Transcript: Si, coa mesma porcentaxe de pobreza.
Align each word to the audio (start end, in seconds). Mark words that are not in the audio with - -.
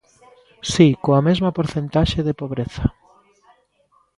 Si, 0.71 0.87
coa 1.03 1.25
mesma 1.27 1.55
porcentaxe 1.57 2.19
de 2.27 2.37
pobreza. 2.41 2.83